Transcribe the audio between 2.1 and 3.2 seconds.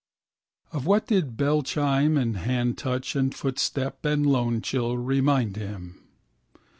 and handtouch